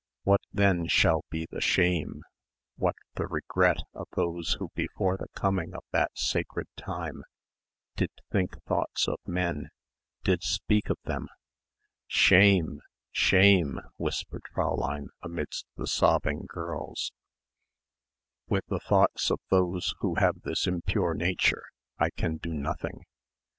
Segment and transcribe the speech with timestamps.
[0.23, 2.23] What then shall be the shame,
[2.75, 7.21] what the regret of those who before the coming of that sacred time
[7.95, 9.69] did think thoughts of men,
[10.23, 11.27] did speak of them?
[12.07, 17.11] Shame, shame," whispered Fräulein amidst the sobbing of the girls.
[18.47, 21.61] "With the thoughts of those who have this impure nature
[21.99, 23.03] I can do nothing.